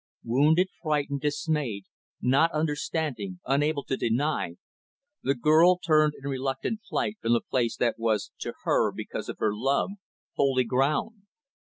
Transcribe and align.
Wounded, 0.23 0.69
frightened, 0.81 1.21
dismayed, 1.21 1.85
not 2.19 2.51
understanding, 2.53 3.39
unable 3.45 3.83
to 3.83 3.95
deny, 3.95 4.55
the 5.21 5.35
girl 5.35 5.77
turned 5.77 6.13
in 6.17 6.27
reluctant 6.27 6.81
flight 6.89 7.17
from 7.21 7.33
the 7.33 7.41
place 7.41 7.77
that 7.77 7.99
was, 7.99 8.31
to 8.39 8.55
her, 8.63 8.91
because 8.91 9.29
of 9.29 9.37
her 9.37 9.51
love, 9.53 9.91
holy 10.37 10.63
ground. 10.63 11.27